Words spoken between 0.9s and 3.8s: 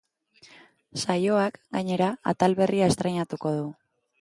Saioak, gainera, atal berria estreinatuko du.